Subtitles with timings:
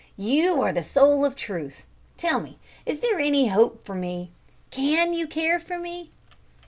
[0.17, 1.85] "You are the soul of truth;
[2.17, 2.57] tell me,
[2.87, 4.31] is there any hope for me?
[4.71, 6.09] can you care for me?"